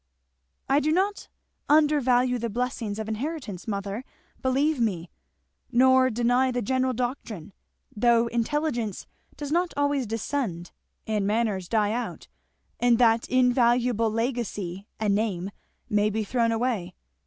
"I 0.67 0.79
do 0.79 0.91
not 0.91 1.29
undervalue 1.69 2.39
the 2.39 2.49
blessings 2.49 2.97
of 2.97 3.07
inheritance, 3.07 3.67
mother, 3.67 4.03
believe 4.41 4.79
me, 4.79 5.11
nor 5.71 6.09
deny 6.09 6.49
the 6.49 6.63
general 6.63 6.93
doctrine; 6.93 7.53
though 7.95 8.25
intelligence 8.25 9.05
does 9.37 9.51
not 9.51 9.75
always 9.77 10.07
descend, 10.07 10.71
and 11.05 11.27
manners 11.27 11.69
die 11.69 11.91
out, 11.91 12.27
and 12.79 12.97
that 12.97 13.29
invaluable 13.29 14.09
legacy, 14.09 14.87
a 14.99 15.07
name, 15.07 15.51
may 15.87 16.09
be 16.09 16.23
thrown 16.23 16.51
away. 16.51 16.95